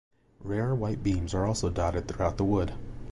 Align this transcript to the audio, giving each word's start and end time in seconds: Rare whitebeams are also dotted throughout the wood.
Rare 0.43 0.73
whitebeams 0.75 1.35
are 1.35 1.45
also 1.45 1.69
dotted 1.69 2.07
throughout 2.07 2.37
the 2.37 2.43
wood. 2.43 2.73